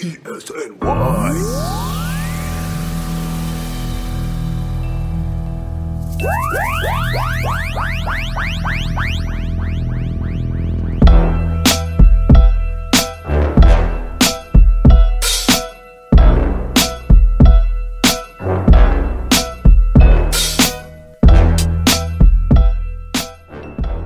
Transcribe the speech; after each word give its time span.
All 0.00 0.04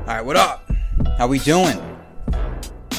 right, 0.07 0.25
what 0.25 0.37
up? 0.37 0.65
How 1.19 1.27
we 1.27 1.39
doing? 1.39 1.92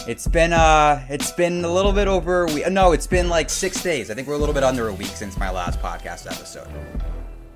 It's 0.05 0.27
been 0.27 0.51
uh, 0.51 1.01
it's 1.09 1.31
been 1.31 1.63
a 1.63 1.71
little 1.71 1.93
bit 1.93 2.09
over. 2.09 2.45
We 2.47 2.65
no, 2.65 2.91
it's 2.91 3.07
been 3.07 3.29
like 3.29 3.49
six 3.49 3.81
days. 3.81 4.11
I 4.11 4.13
think 4.13 4.27
we're 4.27 4.33
a 4.33 4.37
little 4.37 4.53
bit 4.53 4.63
under 4.63 4.89
a 4.89 4.93
week 4.93 5.07
since 5.07 5.37
my 5.37 5.49
last 5.49 5.79
podcast 5.79 6.29
episode. 6.29 6.67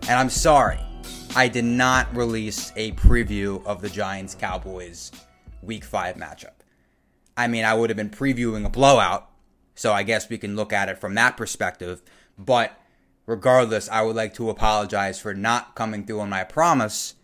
And 0.04 0.12
I'm 0.12 0.30
sorry, 0.30 0.80
I 1.36 1.50
did 1.50 1.66
not 1.66 2.16
release 2.16 2.72
a 2.78 2.94
preview 2.94 3.66
of 3.66 3.82
the 3.82 3.90
Giants 3.90 4.34
Cowboys 4.34 5.12
Week 5.62 5.84
Five 5.84 6.16
matchup. 6.16 6.54
I 7.36 7.50
mean, 7.50 7.66
I 7.66 7.74
would 7.74 7.90
have 7.90 7.98
been 7.98 8.10
previewing 8.10 8.66
a 8.66 8.70
blowout, 8.70 9.30
so 9.76 9.92
I 9.92 10.04
guess 10.04 10.30
we 10.30 10.38
can 10.38 10.56
look 10.56 10.72
at 10.72 10.88
it 10.88 10.98
from 10.98 11.16
that 11.16 11.36
perspective. 11.36 12.02
But 12.38 12.80
regardless, 13.26 13.90
I 13.90 14.04
would 14.04 14.16
like 14.16 14.34
to 14.36 14.50
apologize 14.50 15.20
for 15.20 15.34
not 15.34 15.76
coming 15.76 16.06
through 16.06 16.22
on 16.22 16.30
my 16.30 16.46
promise 16.46 17.16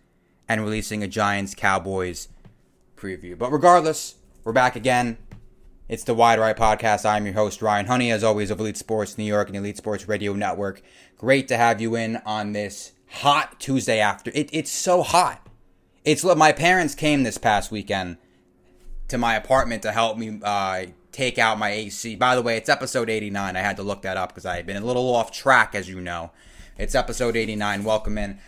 and 0.49 0.61
releasing 0.61 1.01
a 1.01 1.07
Giants 1.07 1.55
Cowboys 1.55 2.27
preview. 2.97 3.37
But 3.37 3.53
regardless, 3.53 4.15
we're 4.43 4.53
back 4.53 4.75
again. 4.75 5.17
It's 5.87 6.03
the 6.03 6.13
Wide 6.13 6.39
Right 6.39 6.55
Podcast. 6.55 7.05
I'm 7.05 7.25
your 7.25 7.35
host, 7.35 7.61
Ryan 7.61 7.85
Honey, 7.85 8.11
as 8.11 8.23
always, 8.23 8.49
of 8.49 8.59
Elite 8.59 8.77
Sports 8.77 9.17
New 9.17 9.23
York 9.25 9.47
and 9.47 9.57
Elite 9.57 9.77
Sports 9.77 10.07
Radio 10.07 10.33
Network. 10.33 10.81
Great 11.17 11.47
to 11.49 11.57
have 11.57 11.81
you 11.81 11.95
in 11.95 12.17
on 12.25 12.53
this 12.53 12.93
hot 13.09 13.59
Tuesday 13.59 13.99
after. 13.99 14.31
It, 14.33 14.49
it's 14.51 14.71
so 14.71 15.03
hot. 15.03 15.45
It's 16.03 16.23
my 16.23 16.51
parents 16.51 16.95
came 16.95 17.23
this 17.23 17.37
past 17.37 17.71
weekend 17.71 18.17
to 19.09 19.17
my 19.17 19.35
apartment 19.35 19.83
to 19.83 19.91
help 19.91 20.17
me 20.17 20.39
uh, 20.43 20.85
take 21.11 21.37
out 21.37 21.59
my 21.59 21.69
AC. 21.69 22.15
By 22.15 22.35
the 22.35 22.41
way, 22.41 22.57
it's 22.57 22.69
episode 22.69 23.09
89. 23.09 23.55
I 23.55 23.59
had 23.59 23.77
to 23.77 23.83
look 23.83 24.01
that 24.01 24.17
up 24.17 24.29
because 24.29 24.45
I 24.45 24.55
had 24.55 24.65
been 24.65 24.81
a 24.81 24.85
little 24.85 25.13
off 25.15 25.31
track, 25.31 25.75
as 25.75 25.87
you 25.87 26.01
know. 26.01 26.31
It's 26.77 26.95
episode 26.95 27.35
89. 27.37 27.83
Welcome 27.83 28.17
in. 28.17 28.39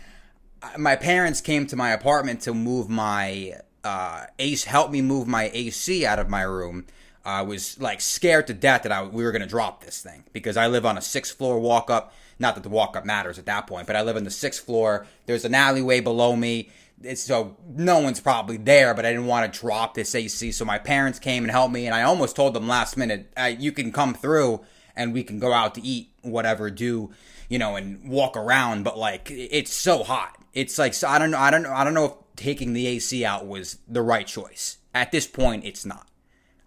Uh, 0.60 0.70
My 0.78 0.96
parents 0.96 1.40
came 1.40 1.66
to 1.68 1.76
my 1.76 1.90
apartment 1.92 2.40
to 2.42 2.52
move 2.52 2.88
my 2.88 3.52
uh, 3.86 4.26
ace, 4.40 4.64
help 4.64 4.90
me 4.90 5.00
move 5.00 5.28
my 5.28 5.50
AC 5.54 6.04
out 6.04 6.18
of 6.18 6.28
my 6.28 6.42
room. 6.42 6.86
I 7.24 7.42
was 7.42 7.80
like 7.80 8.00
scared 8.00 8.48
to 8.48 8.54
death 8.54 8.82
that 8.82 8.92
I, 8.92 9.04
we 9.04 9.24
were 9.24 9.32
going 9.32 9.42
to 9.42 9.48
drop 9.48 9.84
this 9.84 10.02
thing 10.02 10.24
because 10.32 10.56
I 10.56 10.66
live 10.66 10.84
on 10.84 10.98
a 10.98 11.02
sixth 11.02 11.38
floor 11.38 11.58
walk 11.58 11.88
up. 11.88 12.12
Not 12.38 12.56
that 12.56 12.62
the 12.64 12.68
walk 12.68 12.96
up 12.96 13.04
matters 13.04 13.38
at 13.38 13.46
that 13.46 13.66
point, 13.66 13.86
but 13.86 13.96
I 13.96 14.02
live 14.02 14.16
on 14.16 14.24
the 14.24 14.30
sixth 14.30 14.64
floor. 14.64 15.06
There's 15.26 15.44
an 15.44 15.54
alleyway 15.54 16.00
below 16.00 16.36
me. 16.36 16.70
It's, 17.02 17.22
so 17.22 17.56
no 17.68 18.00
one's 18.00 18.20
probably 18.20 18.56
there, 18.56 18.92
but 18.92 19.06
I 19.06 19.10
didn't 19.10 19.26
want 19.26 19.52
to 19.52 19.60
drop 19.60 19.94
this 19.94 20.14
AC. 20.14 20.52
So 20.52 20.64
my 20.64 20.78
parents 20.78 21.18
came 21.18 21.44
and 21.44 21.50
helped 21.50 21.72
me, 21.72 21.86
and 21.86 21.94
I 21.94 22.02
almost 22.02 22.36
told 22.36 22.54
them 22.54 22.68
last 22.68 22.96
minute, 22.96 23.32
you 23.58 23.72
can 23.72 23.92
come 23.92 24.14
through 24.14 24.60
and 24.96 25.12
we 25.12 25.22
can 25.22 25.38
go 25.38 25.52
out 25.52 25.74
to 25.76 25.82
eat, 25.82 26.10
whatever, 26.22 26.70
do, 26.70 27.10
you 27.48 27.58
know, 27.58 27.76
and 27.76 28.08
walk 28.08 28.36
around. 28.36 28.82
But 28.82 28.98
like, 28.98 29.30
it's 29.30 29.72
so 29.72 30.02
hot. 30.02 30.36
It's 30.52 30.78
like, 30.78 30.94
so 30.94 31.08
I 31.08 31.18
don't 31.18 31.30
know, 31.30 31.38
I 31.38 31.50
don't 31.50 31.62
know, 31.62 31.72
I 31.72 31.84
don't 31.84 31.94
know 31.94 32.04
if 32.06 32.12
taking 32.36 32.72
the 32.72 32.86
AC 32.86 33.24
out 33.24 33.46
was 33.46 33.78
the 33.88 34.02
right 34.02 34.26
choice. 34.26 34.78
At 34.94 35.12
this 35.12 35.26
point, 35.26 35.64
it's 35.64 35.84
not. 35.84 36.08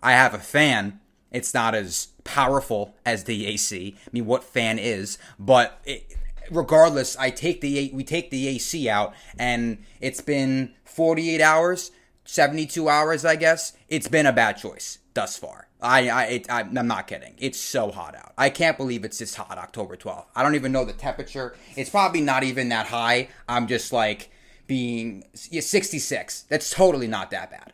I 0.02 0.12
have 0.14 0.34
a 0.34 0.40
fan. 0.40 1.00
It's 1.32 1.54
not 1.54 1.76
as 1.76 2.08
powerful 2.24 2.96
as 3.06 3.26
the 3.26 3.46
AC. 3.48 3.96
I 3.98 4.10
mean, 4.12 4.26
what 4.26 4.44
fan 4.44 4.80
is? 4.80 5.18
But 5.38 5.80
it, 5.86 6.16
regardless, 6.50 7.18
I 7.18 7.30
take 7.30 7.62
the 7.62 7.92
we 7.94 8.04
take 8.04 8.30
the 8.32 8.48
AC 8.48 8.90
out, 8.90 9.14
and 9.38 9.84
it's 10.02 10.22
been 10.22 10.74
48 10.86 11.42
hours, 11.42 11.92
72 12.26 12.90
hours, 12.90 13.26
I 13.26 13.36
guess. 13.36 13.74
It's 13.88 14.08
been 14.08 14.26
a 14.26 14.34
bad 14.34 14.58
choice 14.58 15.00
thus 15.14 15.38
far. 15.38 15.68
I, 15.82 16.10
I, 16.10 16.24
it, 16.26 16.52
I, 16.52 16.62
I'm 16.62 16.88
not 16.88 17.08
kidding. 17.08 17.36
It's 17.38 17.60
so 17.60 17.92
hot 17.92 18.16
out. 18.16 18.34
I 18.38 18.50
can't 18.50 18.78
believe 18.78 19.06
it's 19.06 19.20
this 19.20 19.36
hot, 19.36 19.58
October 19.58 19.96
12th. 19.96 20.26
I 20.36 20.44
don't 20.44 20.56
even 20.56 20.72
know 20.72 20.84
the 20.84 20.94
temperature. 20.94 21.56
It's 21.78 21.90
probably 21.90 22.22
not 22.22 22.44
even 22.44 22.70
that 22.70 22.88
high. 22.88 23.30
I'm 23.48 23.68
just 23.68 23.94
like 23.94 24.30
being 24.70 25.24
yeah, 25.50 25.62
66. 25.62 26.44
That's 26.44 26.70
totally 26.70 27.08
not 27.08 27.32
that 27.32 27.50
bad 27.50 27.74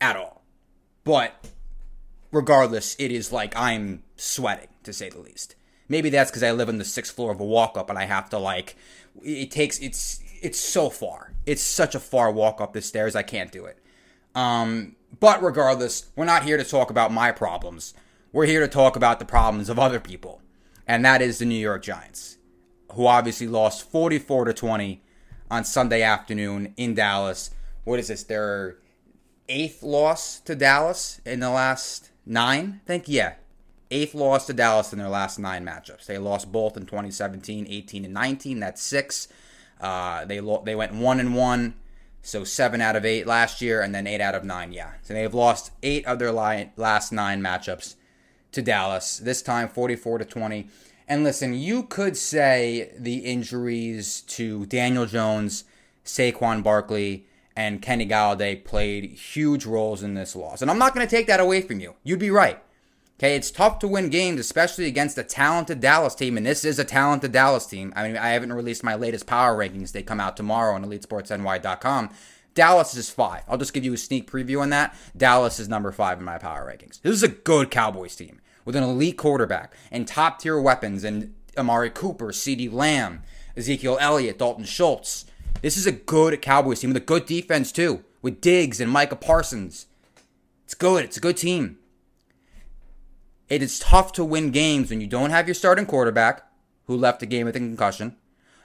at 0.00 0.16
all. 0.16 0.42
But 1.04 1.32
regardless, 2.32 2.96
it 2.98 3.12
is 3.12 3.32
like 3.32 3.56
I'm 3.56 4.02
sweating 4.16 4.68
to 4.82 4.92
say 4.92 5.08
the 5.08 5.20
least. 5.20 5.54
Maybe 5.88 6.10
that's 6.10 6.30
because 6.30 6.42
I 6.42 6.50
live 6.50 6.68
on 6.68 6.78
the 6.78 6.84
sixth 6.84 7.14
floor 7.14 7.30
of 7.30 7.40
a 7.40 7.44
walk 7.44 7.78
up 7.78 7.88
and 7.88 7.98
I 7.98 8.04
have 8.04 8.28
to 8.30 8.38
like. 8.38 8.76
It 9.22 9.52
takes 9.52 9.78
it's 9.78 10.20
it's 10.42 10.58
so 10.58 10.90
far. 10.90 11.32
It's 11.46 11.62
such 11.62 11.94
a 11.94 12.00
far 12.00 12.30
walk 12.32 12.60
up 12.60 12.72
the 12.72 12.82
stairs. 12.82 13.14
I 13.14 13.22
can't 13.22 13.52
do 13.52 13.64
it. 13.64 13.78
Um, 14.34 14.96
but 15.20 15.42
regardless, 15.42 16.10
we're 16.16 16.24
not 16.24 16.42
here 16.42 16.56
to 16.56 16.64
talk 16.64 16.90
about 16.90 17.12
my 17.12 17.30
problems. 17.30 17.94
We're 18.32 18.46
here 18.46 18.60
to 18.60 18.68
talk 18.68 18.96
about 18.96 19.20
the 19.20 19.24
problems 19.24 19.68
of 19.68 19.78
other 19.78 20.00
people, 20.00 20.40
and 20.88 21.04
that 21.04 21.22
is 21.22 21.38
the 21.38 21.44
New 21.44 21.54
York 21.54 21.82
Giants, 21.82 22.38
who 22.94 23.06
obviously 23.06 23.46
lost 23.46 23.88
44 23.88 24.46
to 24.46 24.54
20 24.54 25.02
on 25.52 25.64
Sunday 25.64 26.00
afternoon 26.00 26.72
in 26.78 26.94
Dallas. 26.94 27.50
What 27.84 28.00
is 28.00 28.08
this? 28.08 28.24
Their 28.24 28.78
eighth 29.50 29.82
loss 29.82 30.40
to 30.40 30.54
Dallas 30.54 31.20
in 31.26 31.40
the 31.40 31.50
last 31.50 32.10
nine? 32.24 32.80
I 32.82 32.86
think 32.86 33.04
yeah, 33.06 33.34
eighth 33.90 34.14
loss 34.14 34.46
to 34.46 34.54
Dallas 34.54 34.94
in 34.94 34.98
their 34.98 35.10
last 35.10 35.38
nine 35.38 35.62
matchups. 35.62 36.06
They 36.06 36.16
lost 36.16 36.50
both 36.50 36.78
in 36.78 36.86
2017, 36.86 37.66
18, 37.68 38.06
and 38.06 38.14
19. 38.14 38.60
That's 38.60 38.80
six. 38.80 39.28
Uh, 39.78 40.24
they 40.24 40.40
lo- 40.40 40.62
they 40.64 40.74
went 40.74 40.94
one 40.94 41.20
and 41.20 41.36
one, 41.36 41.74
so 42.22 42.44
seven 42.44 42.80
out 42.80 42.96
of 42.96 43.04
eight 43.04 43.26
last 43.26 43.60
year, 43.60 43.82
and 43.82 43.94
then 43.94 44.06
eight 44.06 44.22
out 44.22 44.34
of 44.34 44.44
nine. 44.44 44.72
Yeah, 44.72 44.92
so 45.02 45.12
they 45.12 45.20
have 45.20 45.34
lost 45.34 45.70
eight 45.82 46.06
of 46.06 46.18
their 46.18 46.32
li- 46.32 46.70
last 46.78 47.12
nine 47.12 47.42
matchups 47.42 47.96
to 48.52 48.62
Dallas. 48.62 49.18
This 49.18 49.42
time, 49.42 49.68
44 49.68 50.18
to 50.18 50.24
20. 50.24 50.68
And 51.08 51.24
listen, 51.24 51.54
you 51.54 51.82
could 51.84 52.16
say 52.16 52.92
the 52.98 53.18
injuries 53.18 54.22
to 54.28 54.66
Daniel 54.66 55.06
Jones, 55.06 55.64
Saquon 56.04 56.62
Barkley, 56.62 57.26
and 57.54 57.82
Kenny 57.82 58.08
Golladay 58.08 58.64
played 58.64 59.12
huge 59.12 59.66
roles 59.66 60.02
in 60.02 60.14
this 60.14 60.34
loss. 60.34 60.62
And 60.62 60.70
I'm 60.70 60.78
not 60.78 60.94
going 60.94 61.06
to 61.06 61.10
take 61.10 61.26
that 61.26 61.40
away 61.40 61.60
from 61.60 61.80
you. 61.80 61.94
You'd 62.02 62.18
be 62.18 62.30
right. 62.30 62.62
Okay, 63.18 63.36
it's 63.36 63.50
tough 63.50 63.78
to 63.80 63.88
win 63.88 64.08
games, 64.08 64.40
especially 64.40 64.86
against 64.86 65.18
a 65.18 65.22
talented 65.22 65.80
Dallas 65.80 66.14
team, 66.14 66.36
and 66.36 66.44
this 66.44 66.64
is 66.64 66.80
a 66.80 66.84
talented 66.84 67.30
Dallas 67.30 67.66
team. 67.66 67.92
I 67.94 68.08
mean, 68.08 68.16
I 68.16 68.30
haven't 68.30 68.52
released 68.52 68.82
my 68.82 68.96
latest 68.96 69.26
power 69.26 69.56
rankings. 69.56 69.92
They 69.92 70.02
come 70.02 70.18
out 70.18 70.36
tomorrow 70.36 70.74
on 70.74 70.84
EliteSportsNY.com. 70.84 72.10
Dallas 72.54 72.94
is 72.96 73.10
five. 73.10 73.44
I'll 73.48 73.58
just 73.58 73.74
give 73.74 73.84
you 73.84 73.92
a 73.92 73.98
sneak 73.98 74.30
preview 74.30 74.60
on 74.60 74.70
that. 74.70 74.96
Dallas 75.16 75.60
is 75.60 75.68
number 75.68 75.92
five 75.92 76.18
in 76.18 76.24
my 76.24 76.38
power 76.38 76.66
rankings. 76.66 77.00
This 77.00 77.12
is 77.12 77.22
a 77.22 77.28
good 77.28 77.70
Cowboys 77.70 78.16
team 78.16 78.40
with 78.64 78.76
an 78.76 78.82
elite 78.82 79.16
quarterback 79.16 79.74
and 79.90 80.06
top 80.06 80.38
tier 80.38 80.60
weapons 80.60 81.04
and 81.04 81.34
Amari 81.56 81.90
Cooper, 81.90 82.28
CeeDee 82.28 82.72
Lamb, 82.72 83.22
Ezekiel 83.56 83.98
Elliott, 84.00 84.38
Dalton 84.38 84.64
Schultz. 84.64 85.26
This 85.60 85.76
is 85.76 85.86
a 85.86 85.92
good 85.92 86.40
Cowboys 86.40 86.80
team 86.80 86.90
with 86.90 87.02
a 87.02 87.04
good 87.04 87.26
defense 87.26 87.72
too, 87.72 88.04
with 88.22 88.40
Diggs 88.40 88.80
and 88.80 88.90
Micah 88.90 89.16
Parsons. 89.16 89.86
It's 90.64 90.74
good. 90.74 91.04
It's 91.04 91.16
a 91.16 91.20
good 91.20 91.36
team. 91.36 91.78
It 93.48 93.62
is 93.62 93.78
tough 93.78 94.12
to 94.14 94.24
win 94.24 94.50
games 94.50 94.88
when 94.88 95.00
you 95.00 95.06
don't 95.06 95.30
have 95.30 95.46
your 95.46 95.54
starting 95.54 95.84
quarterback, 95.84 96.42
who 96.86 96.96
left 96.96 97.20
the 97.20 97.26
game 97.26 97.44
with 97.44 97.56
a 97.56 97.58
concussion, 97.58 98.16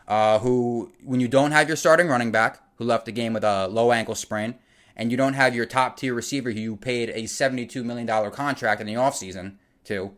uh, 0.08 0.40
who 0.40 0.94
when 1.04 1.20
you 1.20 1.28
don't 1.28 1.52
have 1.52 1.68
your 1.68 1.76
starting 1.76 2.08
running 2.08 2.32
back, 2.32 2.62
who 2.76 2.86
left 2.86 3.06
the 3.06 3.12
game 3.12 3.34
with 3.34 3.44
a 3.44 3.68
low 3.68 3.92
ankle 3.92 4.16
sprain, 4.16 4.56
and 4.96 5.12
you 5.12 5.18
don't 5.18 5.34
have 5.34 5.54
your 5.54 5.66
top 5.66 5.98
tier 5.98 6.14
receiver 6.14 6.52
who 6.52 6.60
you 6.60 6.76
paid 6.78 7.10
a 7.10 7.24
$72 7.24 7.84
million 7.84 8.32
contract 8.32 8.80
in 8.80 8.88
the 8.88 8.94
offseason 8.94 9.58
to, 9.88 10.14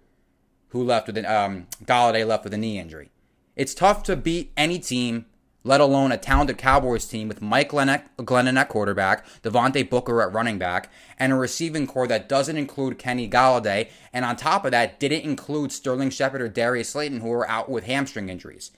who 0.70 0.84
left 0.84 1.08
with 1.08 1.18
an, 1.18 1.26
um, 1.26 1.68
Golladay 1.84 2.26
left 2.26 2.44
with 2.44 2.54
a 2.54 2.58
knee 2.58 2.80
injury. 2.80 3.10
It's 3.56 3.74
tough 3.74 4.04
to 4.04 4.16
beat 4.16 4.52
any 4.56 4.80
team, 4.80 5.26
let 5.64 5.82
alone 5.82 6.12
a 6.12 6.18
talented 6.18 6.58
Cowboys 6.58 7.06
team 7.06 7.28
with 7.28 7.42
Mike 7.42 7.72
Glennon, 7.72 8.04
Glennon 8.18 8.58
at 8.58 8.70
quarterback, 8.70 9.26
Devontae 9.44 9.90
Booker 9.90 10.22
at 10.22 10.32
running 10.32 10.58
back, 10.58 10.92
and 11.18 11.34
a 11.34 11.36
receiving 11.36 11.86
corps 11.86 12.08
that 12.08 12.30
doesn't 12.30 12.58
include 12.58 12.98
Kenny 12.98 13.30
Golladay, 13.30 13.90
and 14.14 14.24
on 14.24 14.36
top 14.36 14.64
of 14.64 14.72
that, 14.72 15.00
didn't 15.00 15.24
include 15.24 15.72
Sterling 15.72 16.10
Shepard 16.10 16.42
or 16.42 16.48
Darius 16.48 16.90
Slayton, 16.90 17.20
who 17.20 17.32
are 17.32 17.50
out 17.50 17.70
with 17.70 17.86
hamstring 17.86 18.30
injuries. 18.30 18.72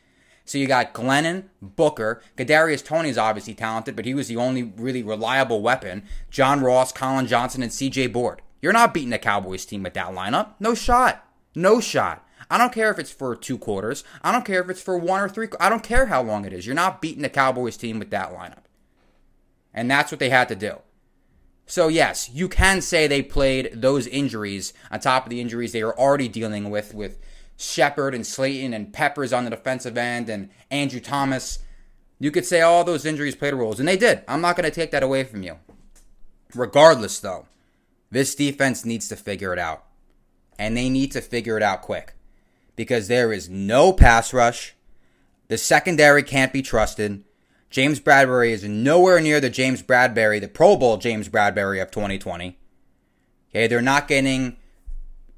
So 0.46 0.58
you 0.58 0.68
got 0.68 0.94
Glennon, 0.94 1.46
Booker, 1.62 2.22
Kadarius 2.36 2.84
Toney's 2.84 3.18
obviously 3.18 3.54
talented, 3.54 3.96
but 3.96 4.06
he 4.06 4.14
was 4.14 4.28
the 4.28 4.38
only 4.38 4.64
really 4.64 5.04
reliable 5.04 5.62
weapon. 5.62 6.04
John 6.30 6.62
Ross, 6.62 6.92
Collin 6.92 7.28
Johnson, 7.28 7.62
and 7.62 7.72
CJ 7.72 8.12
Board. 8.12 8.42
You're 8.62 8.74
not 8.74 8.94
beating 8.94 9.10
the 9.10 9.20
Cowboys 9.20 9.66
team 9.66 9.84
with 9.84 9.94
that 9.96 10.12
lineup. 10.12 10.54
No 10.60 10.76
shot. 10.76 11.26
No 11.56 11.80
shot. 11.80 12.26
I 12.50 12.58
don't 12.58 12.74
care 12.74 12.92
if 12.92 13.00
it's 13.00 13.12
for 13.12 13.36
two 13.36 13.58
quarters. 13.58 14.04
I 14.24 14.32
don't 14.32 14.46
care 14.46 14.62
if 14.62 14.70
it's 14.70 14.82
for 14.82 14.98
one 14.98 15.22
or 15.22 15.30
three. 15.30 15.48
I 15.60 15.70
don't 15.70 15.84
care 15.84 16.08
how 16.08 16.22
long 16.22 16.46
it 16.46 16.54
is. 16.54 16.66
You're 16.66 16.76
not 16.76 17.02
beating 17.02 17.22
the 17.22 17.30
Cowboys 17.30 17.78
team 17.78 17.98
with 17.98 18.12
that 18.12 18.32
lineup. 18.34 18.66
And 19.74 19.90
that's 19.90 20.12
what 20.12 20.20
they 20.20 20.30
had 20.30 20.50
to 20.50 20.56
do. 20.56 20.80
So, 21.66 21.88
yes, 21.88 22.30
you 22.34 22.50
can 22.50 22.82
say 22.82 23.08
they 23.08 23.22
played 23.22 23.82
those 23.82 24.06
injuries 24.08 24.74
on 24.92 25.00
top 25.00 25.26
of 25.26 25.30
the 25.30 25.40
injuries 25.40 25.72
they 25.72 25.84
were 25.84 25.98
already 25.98 26.28
dealing 26.28 26.70
with, 26.70 26.94
with 26.94 27.20
Shepard 27.56 28.14
and 28.14 28.28
Slayton 28.28 28.74
and 28.74 28.92
Peppers 28.92 29.32
on 29.32 29.46
the 29.46 29.52
defensive 29.52 29.98
end 29.98 30.28
and 30.28 30.50
Andrew 30.70 31.00
Thomas. 31.00 31.60
You 32.20 32.32
could 32.32 32.46
say 32.46 32.60
all 32.60 32.84
those 32.84 33.06
injuries 33.06 33.36
played 33.36 33.54
roles, 33.54 33.80
and 33.80 33.88
they 33.88 33.96
did. 33.96 34.24
I'm 34.28 34.42
not 34.42 34.58
going 34.58 34.70
to 34.70 34.76
take 34.76 34.92
that 34.92 35.04
away 35.04 35.24
from 35.24 35.44
you. 35.44 35.58
Regardless, 36.54 37.20
though, 37.20 37.46
this 38.12 38.36
defense 38.36 38.86
needs 38.86 39.08
to 39.08 39.16
figure 39.16 39.54
it 39.54 39.60
out. 39.60 39.86
And 40.60 40.78
they 40.78 40.90
need 40.90 41.12
to 41.14 41.22
figure 41.22 41.58
it 41.58 41.64
out 41.64 41.82
quick 41.82 42.14
because 42.76 43.08
there 43.08 43.34
is 43.34 43.50
no 43.50 43.94
pass 43.94 44.34
rush. 44.34 44.76
The 45.48 45.58
secondary 45.58 46.22
can't 46.22 46.54
be 46.54 46.62
trusted. 46.62 47.24
James 47.70 48.00
Bradberry 48.00 48.50
is 48.50 48.64
nowhere 48.64 49.22
near 49.22 49.40
the 49.40 49.50
James 49.50 49.82
Bradberry, 49.82 50.40
the 50.42 50.48
Pro 50.48 50.76
Bowl 50.76 50.98
James 50.98 51.30
Bradberry 51.30 51.82
of 51.82 51.90
2020. 51.90 52.60
Okay, 53.50 53.68
they're 53.68 53.82
not 53.82 54.08
getting 54.08 54.58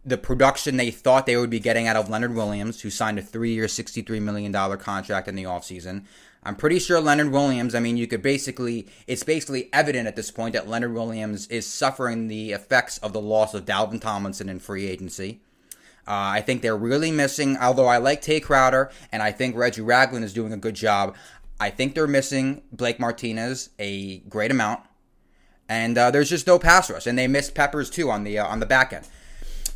the 0.06 0.18
production 0.18 0.78
they 0.78 0.92
thought 0.92 1.26
they 1.26 1.38
would 1.38 1.50
be 1.50 1.60
getting 1.60 1.88
out 1.88 1.96
of 1.96 2.10
Leonard 2.10 2.36
Williams, 2.36 2.82
who 2.82 2.90
signed 2.90 3.18
a 3.20 3.22
three 3.22 3.54
year, 3.54 3.66
$63 3.66 4.22
million 4.22 4.52
contract 4.78 5.28
in 5.28 5.36
the 5.36 5.44
offseason. 5.44 6.06
I'm 6.46 6.56
pretty 6.56 6.80
sure 6.80 7.00
Leonard 7.00 7.32
Williams, 7.32 7.74
I 7.74 7.80
mean, 7.80 7.96
you 7.96 8.06
could 8.06 8.22
basically, 8.22 8.88
it's 9.08 9.24
basically 9.24 9.70
evident 9.72 10.08
at 10.08 10.16
this 10.16 10.30
point 10.30 10.54
that 10.54 10.68
Leonard 10.68 10.94
Williams 10.94 11.48
is 11.48 11.66
suffering 11.66 12.28
the 12.28 12.52
effects 12.52 12.98
of 12.98 13.14
the 13.14 13.22
loss 13.22 13.54
of 13.54 13.66
Dalvin 13.66 14.02
Tomlinson 14.02 14.50
in 14.50 14.60
free 14.60 14.88
agency. 14.88 15.42
Uh, 16.06 16.36
I 16.36 16.42
think 16.42 16.62
they're 16.62 16.76
really 16.76 17.12
missing, 17.12 17.58
although 17.58 17.88
I 17.88 17.98
like 17.98 18.22
Tae 18.22 18.42
Crowder 18.42 18.92
and 19.12 19.24
I 19.24 19.32
think 19.32 19.56
Reggie 19.56 19.82
Ragland 19.82 20.26
is 20.26 20.34
doing 20.34 20.52
a 20.52 20.58
good 20.58 20.76
job. 20.76 21.16
I 21.62 21.70
think 21.70 21.96
they're 21.96 22.08
missing 22.08 22.64
Blake 22.74 23.00
Martinez 23.00 23.70
a 23.80 24.18
great 24.20 24.52
amount. 24.52 24.82
And 25.70 25.98
uh, 25.98 26.12
there's 26.12 26.30
just 26.30 26.46
no 26.46 26.60
pass 26.60 26.90
rush. 26.90 27.08
And 27.08 27.18
they 27.18 27.28
missed 27.28 27.56
Peppers 27.56 27.90
too 27.90 28.12
on 28.12 28.26
the 28.26 28.38
uh, 28.38 28.46
on 28.46 28.60
the 28.60 28.66
back 28.66 28.92
end. 28.92 29.08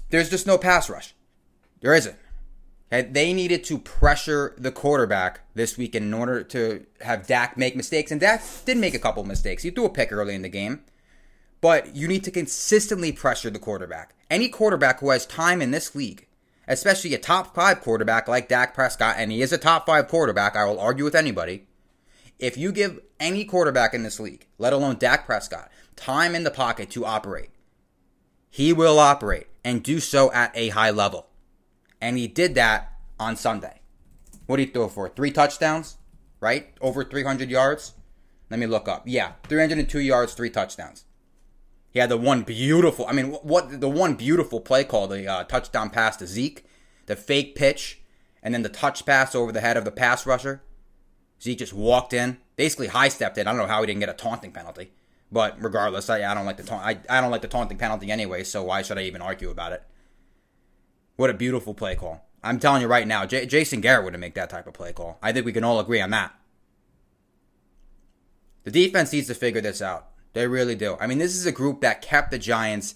There's 0.09 0.29
just 0.29 0.45
no 0.45 0.57
pass 0.57 0.89
rush. 0.89 1.15
There 1.79 1.93
isn't. 1.93 2.17
Okay, 2.91 3.09
they 3.09 3.33
needed 3.33 3.63
to 3.65 3.77
pressure 3.77 4.53
the 4.57 4.71
quarterback 4.71 5.41
this 5.55 5.77
week 5.77 5.93
in 5.93 6.13
order 6.13 6.43
to 6.43 6.85
have 7.01 7.27
Dak 7.27 7.57
make 7.57 7.75
mistakes. 7.75 8.11
And 8.11 8.21
Dak 8.21 8.41
did 8.65 8.77
make 8.77 8.93
a 8.93 8.99
couple 8.99 9.23
mistakes. 9.25 9.63
He 9.63 9.71
threw 9.71 9.85
a 9.85 9.89
pick 9.89 10.11
early 10.11 10.35
in 10.35 10.41
the 10.41 10.49
game. 10.49 10.83
But 11.59 11.95
you 11.95 12.07
need 12.07 12.23
to 12.23 12.31
consistently 12.31 13.11
pressure 13.11 13.49
the 13.49 13.59
quarterback. 13.59 14.15
Any 14.29 14.47
quarterback 14.47 14.99
who 14.99 15.09
has 15.09 15.25
time 15.25 15.61
in 15.61 15.71
this 15.71 15.95
league, 15.95 16.27
especially 16.67 17.13
a 17.13 17.17
top 17.17 17.55
five 17.55 17.81
quarterback 17.81 18.27
like 18.27 18.47
Dak 18.47 18.73
Prescott, 18.73 19.15
and 19.17 19.31
he 19.31 19.41
is 19.41 19.51
a 19.51 19.57
top 19.57 19.85
five 19.85 20.07
quarterback, 20.07 20.55
I 20.55 20.65
will 20.65 20.79
argue 20.79 21.03
with 21.03 21.15
anybody. 21.15 21.67
If 22.39 22.57
you 22.57 22.71
give 22.71 22.99
any 23.19 23.43
quarterback 23.43 23.93
in 23.93 24.03
this 24.03 24.19
league, 24.19 24.45
let 24.59 24.73
alone 24.73 24.97
Dak 24.97 25.25
Prescott, 25.25 25.71
time 25.95 26.35
in 26.35 26.43
the 26.43 26.51
pocket 26.51 26.91
to 26.91 27.05
operate, 27.05 27.49
he 28.49 28.71
will 28.71 28.99
operate 28.99 29.47
and 29.63 29.83
do 29.83 29.99
so 29.99 30.31
at 30.31 30.51
a 30.55 30.69
high 30.69 30.91
level. 30.91 31.26
And 32.01 32.17
he 32.17 32.27
did 32.27 32.55
that 32.55 32.93
on 33.19 33.35
Sunday. 33.35 33.81
What 34.45 34.57
did 34.57 34.67
he 34.67 34.73
throw 34.73 34.87
for? 34.87 35.09
Three 35.09 35.31
touchdowns, 35.31 35.97
right? 36.39 36.69
Over 36.81 37.03
300 37.03 37.49
yards. 37.49 37.93
Let 38.49 38.59
me 38.59 38.65
look 38.65 38.87
up. 38.87 39.03
Yeah, 39.05 39.33
302 39.47 39.99
yards, 39.99 40.33
three 40.33 40.49
touchdowns. 40.49 41.05
He 41.91 41.99
had 41.99 42.09
the 42.09 42.17
one 42.17 42.43
beautiful, 42.43 43.05
I 43.07 43.13
mean, 43.13 43.31
what 43.31 43.81
the 43.81 43.89
one 43.89 44.15
beautiful 44.15 44.61
play 44.61 44.83
call, 44.83 45.07
the 45.07 45.27
uh, 45.27 45.43
touchdown 45.45 45.89
pass 45.89 46.15
to 46.17 46.27
Zeke, 46.27 46.65
the 47.07 47.15
fake 47.15 47.55
pitch, 47.55 48.01
and 48.43 48.53
then 48.53 48.61
the 48.61 48.69
touch 48.69 49.05
pass 49.05 49.33
over 49.33 49.51
the 49.51 49.61
head 49.61 49.77
of 49.77 49.85
the 49.85 49.91
pass 49.91 50.25
rusher. 50.25 50.61
Zeke 51.41 51.59
just 51.59 51.73
walked 51.73 52.13
in, 52.13 52.37
basically 52.55 52.87
high 52.87 53.09
stepped 53.09 53.37
it. 53.37 53.47
I 53.47 53.51
don't 53.51 53.57
know 53.57 53.67
how 53.67 53.81
he 53.81 53.87
didn't 53.87 54.01
get 54.01 54.09
a 54.09 54.13
taunting 54.13 54.51
penalty, 54.51 54.91
but 55.31 55.61
regardless, 55.61 56.09
I, 56.09 56.29
I 56.29 56.33
don't 56.33 56.45
like 56.45 56.57
the 56.57 56.63
taunt. 56.63 56.85
I, 56.85 56.99
I 57.09 57.21
don't 57.21 57.31
like 57.31 57.41
the 57.41 57.47
taunting 57.47 57.77
penalty 57.77 58.11
anyway. 58.11 58.43
So 58.43 58.63
why 58.63 58.81
should 58.81 58.97
I 58.97 59.03
even 59.03 59.21
argue 59.21 59.49
about 59.49 59.73
it? 59.73 59.83
What 61.17 61.29
a 61.29 61.33
beautiful 61.33 61.73
play 61.73 61.95
call. 61.95 62.25
I'm 62.43 62.59
telling 62.59 62.81
you 62.81 62.87
right 62.87 63.07
now, 63.07 63.25
J- 63.25 63.45
Jason 63.45 63.81
Garrett 63.81 64.05
wouldn't 64.05 64.21
make 64.21 64.35
that 64.35 64.49
type 64.49 64.67
of 64.67 64.73
play 64.73 64.93
call. 64.93 65.17
I 65.21 65.33
think 65.33 65.45
we 65.45 65.51
can 65.51 65.63
all 65.63 65.79
agree 65.79 65.99
on 65.99 66.11
that. 66.11 66.33
The 68.63 68.71
defense 68.71 69.11
needs 69.11 69.27
to 69.27 69.33
figure 69.33 69.61
this 69.61 69.81
out. 69.81 70.09
They 70.33 70.47
really 70.47 70.75
do. 70.75 70.95
I 70.99 71.07
mean, 71.07 71.17
this 71.17 71.35
is 71.35 71.45
a 71.45 71.51
group 71.51 71.81
that 71.81 72.01
kept 72.01 72.31
the 72.31 72.37
Giants 72.37 72.95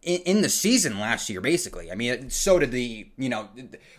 in, 0.00 0.20
in 0.22 0.42
the 0.42 0.48
season 0.48 0.98
last 0.98 1.28
year, 1.28 1.40
basically. 1.40 1.92
I 1.92 1.94
mean, 1.94 2.30
so 2.30 2.58
did 2.58 2.70
the, 2.70 3.08
you 3.18 3.28
know, 3.28 3.50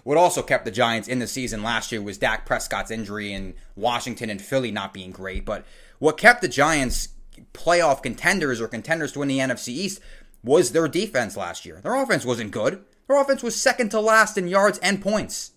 what 0.03 0.17
also 0.17 0.41
kept 0.41 0.65
the 0.65 0.71
Giants 0.71 1.07
in 1.07 1.19
the 1.19 1.27
season 1.27 1.61
last 1.61 1.91
year 1.91 2.01
was 2.01 2.17
Dak 2.17 2.45
Prescott's 2.45 2.89
injury 2.89 3.33
and 3.33 3.53
Washington 3.75 4.29
and 4.29 4.41
Philly 4.41 4.71
not 4.71 4.93
being 4.93 5.11
great. 5.11 5.45
But 5.45 5.65
what 5.99 6.17
kept 6.17 6.41
the 6.41 6.47
Giants 6.47 7.09
playoff 7.53 8.01
contenders 8.01 8.59
or 8.59 8.67
contenders 8.67 9.11
to 9.11 9.19
win 9.19 9.27
the 9.27 9.39
NFC 9.39 9.69
East 9.69 9.99
was 10.43 10.71
their 10.71 10.87
defense 10.87 11.37
last 11.37 11.65
year. 11.65 11.79
Their 11.83 11.95
offense 11.95 12.25
wasn't 12.25 12.51
good. 12.51 12.83
Their 13.07 13.21
offense 13.21 13.43
was 13.43 13.59
second 13.59 13.89
to 13.89 13.99
last 13.99 14.37
in 14.37 14.47
yards 14.47 14.79
and 14.79 15.01
points. 15.01 15.51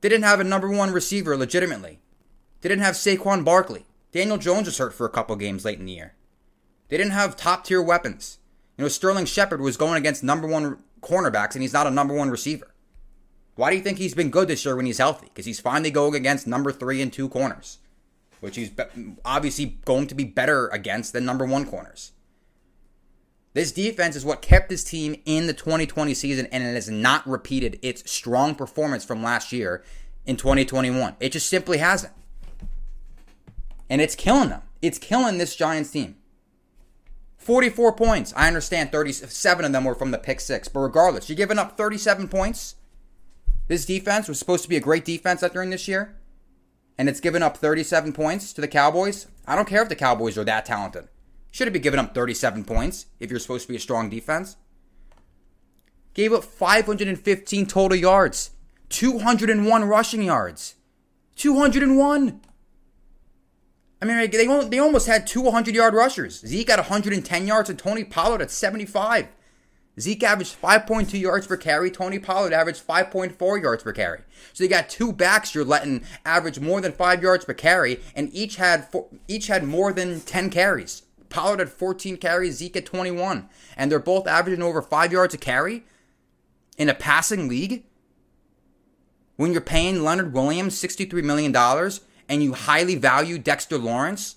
They 0.00 0.08
didn't 0.08 0.24
have 0.24 0.40
a 0.40 0.44
number 0.44 0.68
one 0.68 0.92
receiver 0.92 1.36
legitimately. 1.36 2.00
They 2.60 2.68
didn't 2.68 2.84
have 2.84 2.94
Saquon 2.94 3.44
Barkley. 3.44 3.86
Daniel 4.12 4.38
Jones 4.38 4.66
was 4.66 4.78
hurt 4.78 4.94
for 4.94 5.06
a 5.06 5.10
couple 5.10 5.36
games 5.36 5.64
late 5.64 5.78
in 5.78 5.86
the 5.86 5.92
year. 5.92 6.14
They 6.88 6.96
didn't 6.96 7.12
have 7.12 7.36
top 7.36 7.64
tier 7.64 7.80
weapons. 7.80 8.38
You 8.76 8.84
know, 8.84 8.88
Sterling 8.88 9.26
Shepard 9.26 9.60
was 9.60 9.76
going 9.76 9.96
against 9.96 10.24
number 10.24 10.48
one 10.48 10.78
cornerbacks, 11.00 11.54
and 11.54 11.62
he's 11.62 11.72
not 11.72 11.86
a 11.86 11.90
number 11.90 12.14
one 12.14 12.30
receiver. 12.30 12.74
Why 13.54 13.70
do 13.70 13.76
you 13.76 13.82
think 13.82 13.98
he's 13.98 14.14
been 14.14 14.30
good 14.30 14.48
this 14.48 14.64
year 14.64 14.74
when 14.74 14.86
he's 14.86 14.98
healthy? 14.98 15.26
Because 15.26 15.44
he's 15.44 15.60
finally 15.60 15.90
going 15.90 16.14
against 16.14 16.46
number 16.46 16.72
three 16.72 17.02
and 17.02 17.12
two 17.12 17.28
corners, 17.28 17.78
which 18.40 18.56
he's 18.56 18.70
obviously 19.24 19.78
going 19.84 20.06
to 20.08 20.14
be 20.14 20.24
better 20.24 20.68
against 20.68 21.12
than 21.12 21.24
number 21.24 21.44
one 21.44 21.66
corners. 21.66 22.12
This 23.52 23.72
defense 23.72 24.14
is 24.14 24.24
what 24.24 24.42
kept 24.42 24.68
this 24.68 24.84
team 24.84 25.16
in 25.24 25.48
the 25.48 25.52
2020 25.52 26.14
season, 26.14 26.46
and 26.52 26.62
it 26.62 26.74
has 26.74 26.88
not 26.88 27.26
repeated 27.28 27.78
its 27.82 28.08
strong 28.10 28.54
performance 28.54 29.04
from 29.04 29.22
last 29.22 29.52
year 29.52 29.82
in 30.24 30.36
2021. 30.36 31.16
It 31.18 31.32
just 31.32 31.48
simply 31.48 31.78
hasn't. 31.78 32.12
And 33.88 34.00
it's 34.00 34.14
killing 34.14 34.50
them. 34.50 34.62
It's 34.80 34.98
killing 34.98 35.38
this 35.38 35.56
Giants 35.56 35.90
team. 35.90 36.16
44 37.38 37.94
points. 37.94 38.32
I 38.36 38.46
understand 38.46 38.92
37 38.92 39.64
of 39.64 39.72
them 39.72 39.84
were 39.84 39.94
from 39.96 40.12
the 40.12 40.18
pick 40.18 40.40
six, 40.40 40.68
but 40.68 40.80
regardless, 40.80 41.28
you're 41.28 41.36
giving 41.36 41.58
up 41.58 41.76
37 41.76 42.28
points. 42.28 42.76
This 43.66 43.84
defense 43.84 44.28
was 44.28 44.38
supposed 44.38 44.62
to 44.62 44.68
be 44.68 44.76
a 44.76 44.80
great 44.80 45.04
defense 45.04 45.40
during 45.52 45.70
this 45.70 45.88
year, 45.88 46.16
and 46.98 47.08
it's 47.08 47.20
given 47.20 47.42
up 47.42 47.56
37 47.56 48.12
points 48.12 48.52
to 48.52 48.60
the 48.60 48.68
Cowboys. 48.68 49.26
I 49.46 49.56
don't 49.56 49.66
care 49.66 49.82
if 49.82 49.88
the 49.88 49.96
Cowboys 49.96 50.38
are 50.38 50.44
that 50.44 50.66
talented. 50.66 51.08
Should 51.50 51.66
have 51.66 51.74
be 51.74 51.80
giving 51.80 52.00
up 52.00 52.14
37 52.14 52.64
points 52.64 53.06
if 53.18 53.30
you're 53.30 53.40
supposed 53.40 53.66
to 53.66 53.68
be 53.68 53.76
a 53.76 53.80
strong 53.80 54.08
defense. 54.08 54.56
Gave 56.14 56.32
up 56.32 56.44
515 56.44 57.66
total 57.66 57.96
yards, 57.96 58.50
201 58.88 59.84
rushing 59.84 60.22
yards. 60.22 60.74
201. 61.36 62.40
I 64.02 64.04
mean, 64.04 64.30
they, 64.30 64.46
they 64.68 64.78
almost 64.78 65.06
had 65.06 65.26
two 65.26 65.40
100 65.40 65.74
yard 65.74 65.94
rushers. 65.94 66.40
Zeke 66.40 66.66
got 66.66 66.78
110 66.78 67.46
yards 67.46 67.70
and 67.70 67.78
Tony 67.78 68.04
Pollard 68.04 68.42
at 68.42 68.50
75. 68.50 69.28
Zeke 69.98 70.22
averaged 70.22 70.60
5.2 70.60 71.20
yards 71.20 71.46
per 71.46 71.56
carry. 71.56 71.90
Tony 71.90 72.18
Pollard 72.18 72.52
averaged 72.52 72.86
5.4 72.86 73.62
yards 73.62 73.82
per 73.82 73.92
carry. 73.92 74.20
So 74.52 74.64
you 74.64 74.70
got 74.70 74.88
two 74.88 75.12
backs 75.12 75.54
you're 75.54 75.64
letting 75.64 76.04
average 76.24 76.60
more 76.60 76.80
than 76.80 76.92
five 76.92 77.22
yards 77.22 77.44
per 77.44 77.54
carry, 77.54 78.00
and 78.14 78.32
each 78.32 78.56
had 78.56 78.90
four, 78.90 79.08
each 79.28 79.48
had 79.48 79.64
more 79.64 79.92
than 79.92 80.20
10 80.20 80.50
carries. 80.50 81.02
Pollard 81.30 81.60
had 81.60 81.70
14 81.70 82.18
carries, 82.18 82.56
Zeke 82.56 82.76
at 82.76 82.86
21, 82.86 83.48
and 83.76 83.90
they're 83.90 83.98
both 83.98 84.26
averaging 84.26 84.62
over 84.62 84.82
five 84.82 85.12
yards 85.12 85.32
a 85.32 85.38
carry 85.38 85.84
in 86.76 86.88
a 86.88 86.94
passing 86.94 87.48
league. 87.48 87.84
When 89.36 89.52
you're 89.52 89.62
paying 89.62 90.02
Leonard 90.02 90.34
Williams 90.34 90.80
$63 90.80 91.24
million 91.24 91.56
and 92.28 92.42
you 92.42 92.52
highly 92.52 92.96
value 92.96 93.38
Dexter 93.38 93.78
Lawrence, 93.78 94.36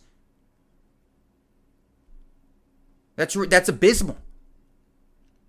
that's 3.16 3.36
that's 3.50 3.70
abysmal. 3.70 4.18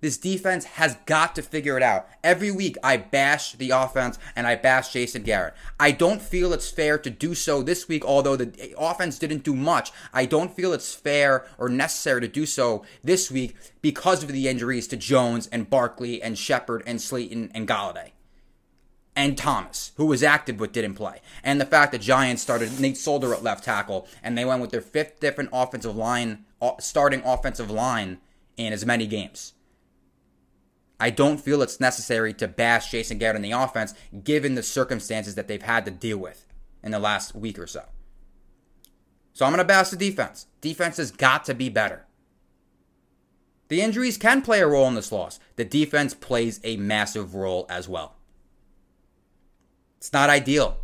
This 0.05 0.19
defense 0.19 0.67
has 0.67 0.99
got 1.07 1.35
to 1.35 1.41
figure 1.41 1.79
it 1.79 1.83
out. 1.83 2.07
Every 2.23 2.51
week 2.51 2.77
I 2.85 2.99
bash 2.99 3.55
the 3.55 3.71
offense 3.71 4.19
and 4.37 4.47
I 4.47 4.55
bash 4.55 4.93
Jason 4.93 5.23
Garrett. 5.23 5.55
I 5.81 5.93
don't 5.93 6.21
feel 6.21 6.53
it's 6.53 6.69
fair 6.69 6.99
to 6.99 7.09
do 7.09 7.35
so 7.35 7.63
this 7.63 7.89
week, 7.89 8.05
although 8.05 8.37
the 8.37 8.75
offense 8.77 9.19
didn't 9.19 9.45
do 9.45 9.57
much. 9.57 9.93
I 10.13 10.27
don't 10.27 10.55
feel 10.55 10.75
it's 10.75 10.93
fair 10.93 11.47
or 11.57 11.71
necessary 11.71 12.21
to 12.21 12.29
do 12.29 12.45
so 12.45 12.85
this 13.03 13.31
week 13.31 13.57
because 13.81 14.23
of 14.23 14.31
the 14.31 14.47
injuries 14.47 14.87
to 14.89 14.99
Jones 14.99 15.47
and 15.47 15.71
Barkley 15.71 16.23
and 16.23 16.37
Shepard 16.37 16.83
and 16.85 17.01
Slayton 17.01 17.51
and 17.55 17.67
Golladay 17.67 18.11
and 19.17 19.39
Thomas, 19.39 19.93
who 19.97 20.05
was 20.05 20.23
active 20.23 20.59
but 20.59 20.75
didn't 20.75 20.97
play. 20.97 21.23
And 21.43 21.59
the 21.59 21.65
fact 21.65 21.93
that 21.93 22.03
Giants 22.03 22.43
started 22.43 22.79
Nate 22.79 22.99
Solder 22.99 23.33
at 23.33 23.43
left 23.43 23.65
tackle 23.65 24.07
and 24.23 24.37
they 24.37 24.45
went 24.45 24.61
with 24.61 24.71
their 24.71 24.83
fifth 24.83 25.19
different 25.19 25.49
offensive 25.51 25.97
line, 25.97 26.45
uh, 26.61 26.73
starting 26.79 27.23
offensive 27.25 27.71
line 27.71 28.19
in 28.59 28.75
as 28.75 28.85
many 28.85 29.07
games. 29.07 29.54
I 31.01 31.11
don't 31.11 31.41
feel 31.41 31.63
it's 31.63 31.81
necessary 31.81 32.33
to 32.35 32.49
bash 32.49 32.91
Jason 32.91 33.19
Garrett 33.19 33.37
in 33.37 33.43
the 33.43 33.51
offense 33.51 33.95
given 34.23 34.55
the 34.55 34.63
circumstances 34.63 35.35
that 35.35 35.49
they've 35.49 35.63
had 35.63 35.85
to 35.85 35.91
deal 35.91 36.19
with 36.19 36.47
in 36.83 36.93
the 36.93 36.99
last 36.99 37.35
week 37.35 37.59
or 37.59 37.67
so. 37.67 37.85
So 39.33 39.45
I'm 39.45 39.51
going 39.53 39.59
to 39.59 39.65
bash 39.65 39.89
the 39.89 39.97
defense. 39.97 40.47
Defense 40.61 40.97
has 40.99 41.11
got 41.11 41.45
to 41.47 41.55
be 41.55 41.69
better. 41.69 42.07
The 43.69 43.81
injuries 43.81 44.17
can 44.17 44.43
play 44.43 44.61
a 44.61 44.67
role 44.67 44.87
in 44.87 44.95
this 44.95 45.11
loss. 45.11 45.41
The 45.57 45.65
defense 45.65 46.15
plays 46.15 46.61
a 46.63 46.77
massive 46.77 47.35
role 47.35 47.67
as 47.69 47.89
well. 47.89 48.15
It's 49.99 50.13
not 50.13 50.31
ideal. 50.31 50.77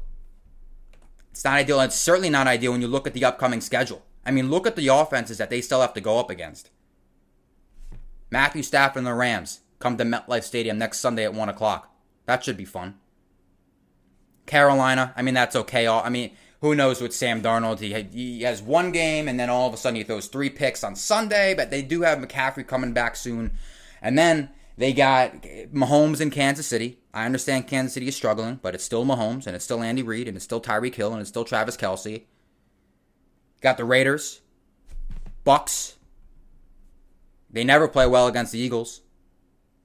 It's 1.31 1.45
not 1.45 1.55
ideal. 1.55 1.79
And 1.79 1.89
it's 1.89 1.97
certainly 1.97 2.31
not 2.31 2.49
ideal 2.49 2.73
when 2.73 2.81
you 2.81 2.89
look 2.89 3.07
at 3.07 3.13
the 3.13 3.25
upcoming 3.25 3.61
schedule. 3.61 4.03
I 4.25 4.33
mean, 4.33 4.51
look 4.51 4.67
at 4.67 4.77
the 4.77 4.89
offenses 4.89 5.39
that 5.39 5.51
they 5.51 5.61
still 5.61 5.81
have 5.83 5.95
to 5.95 6.01
go 6.01 6.19
up 6.19 6.31
against. 6.31 6.71
Matthew 8.31 8.63
Stafford 8.63 8.99
and 8.99 9.07
the 9.07 9.15
Rams 9.15 9.61
come 9.81 9.97
to 9.97 10.05
MetLife 10.05 10.45
Stadium 10.45 10.79
next 10.79 11.01
Sunday 11.01 11.25
at 11.25 11.35
1 11.35 11.49
o'clock. 11.49 11.93
That 12.27 12.45
should 12.45 12.57
be 12.57 12.65
fun. 12.65 13.01
Carolina, 14.47 15.13
I 15.17 15.23
mean, 15.23 15.35
that's 15.35 15.57
okay. 15.57 15.89
I 15.89 16.09
mean, 16.09 16.31
who 16.61 16.75
knows 16.75 17.01
with 17.01 17.15
Sam 17.15 17.43
Darnold? 17.43 17.81
He, 17.81 18.03
he 18.13 18.43
has 18.43 18.63
one 18.63 18.93
game, 18.93 19.27
and 19.27 19.41
then 19.41 19.49
all 19.49 19.67
of 19.67 19.75
a 19.75 19.77
sudden 19.77 19.97
he 19.97 20.05
throws 20.05 20.27
three 20.27 20.51
picks 20.51 20.85
on 20.85 20.95
Sunday, 20.95 21.55
but 21.55 21.71
they 21.71 21.83
do 21.83 22.03
have 22.03 22.19
McCaffrey 22.19 22.67
coming 22.67 22.93
back 22.93 23.17
soon. 23.17 23.53
And 24.03 24.19
then 24.19 24.51
they 24.77 24.93
got 24.93 25.43
Mahomes 25.73 26.21
in 26.21 26.31
Kansas 26.31 26.67
City. 26.67 26.99
I 27.15 27.27
understand 27.27 27.67
Kansas 27.67 27.95
City 27.95 28.09
is 28.09 28.17
struggling, 28.17 28.61
but 28.63 28.75
it's 28.75 28.85
still 28.85 29.05
Mahomes, 29.05 29.47
and 29.47 29.57
it's 29.57 29.65
still 29.65 29.83
Andy 29.83 30.03
Reid, 30.03 30.29
and 30.29 30.37
it's 30.37 30.45
still 30.45 30.61
Tyreek 30.61 30.95
Hill, 30.95 31.13
and 31.13 31.21
it's 31.21 31.31
still 31.31 31.45
Travis 31.45 31.77
Kelce. 31.77 32.25
Got 33.61 33.77
the 33.77 33.85
Raiders, 33.85 34.41
Bucs. 35.45 35.95
They 37.51 37.65
never 37.65 37.89
play 37.89 38.07
well 38.07 38.27
against 38.27 38.53
the 38.53 38.59
Eagles. 38.59 39.01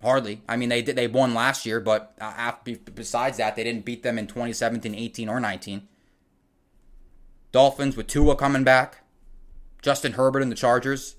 Hardly. 0.06 0.44
I 0.48 0.56
mean, 0.56 0.70
they 0.70 0.84
did. 0.84 0.96
They 0.96 1.08
won 1.08 1.34
last 1.34 1.66
year, 1.66 1.80
but 1.80 2.14
uh, 2.22 2.52
besides 2.94 3.38
that, 3.38 3.56
they 3.56 3.64
didn't 3.64 3.86
beat 3.86 4.04
them 4.04 4.20
in 4.20 4.28
2017, 4.28 4.94
18, 4.94 5.28
or 5.28 5.40
19. 5.40 5.88
Dolphins 7.52 7.98
with 7.98 8.06
Tua 8.06 8.36
coming 8.36 8.64
back. 8.64 9.02
Justin 9.82 10.12
Herbert 10.12 10.44
and 10.44 10.52
the 10.52 10.56
Chargers. 10.56 11.16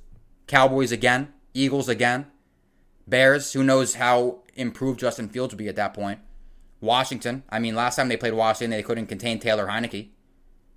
Cowboys 0.47 0.93
again. 0.93 1.33
Eagles 1.53 1.89
again. 1.89 2.27
Bears, 3.09 3.55
who 3.55 3.65
knows 3.65 3.97
how 3.97 4.45
improved 4.55 5.01
Justin 5.01 5.29
Fields 5.31 5.53
will 5.53 5.59
be 5.59 5.69
at 5.69 5.75
that 5.75 5.93
point. 5.93 6.21
Washington, 6.81 7.43
I 7.51 7.59
mean, 7.59 7.75
last 7.75 7.97
time 7.97 8.07
they 8.07 8.17
played 8.17 8.35
Washington, 8.35 8.71
they 8.71 8.85
couldn't 8.85 9.07
contain 9.07 9.41
Taylor 9.41 9.67
Heinicke. 9.67 10.11